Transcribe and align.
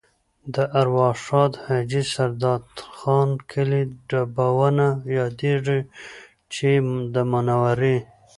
د 0.55 0.55
ارواښاد 0.81 1.51
حاجي 1.65 2.03
سردار 2.13 2.61
خان 2.97 3.29
کلی 3.51 3.83
ډبونه 4.09 4.87
یادېږي 5.17 5.79
چې 6.53 6.69
د 7.13 7.15
منورې 7.31 7.97